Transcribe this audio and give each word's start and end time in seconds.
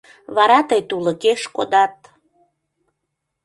Вара 0.35 0.59
тый 0.69 0.81
тулыкеш 0.89 1.41
кодат... 1.55 1.95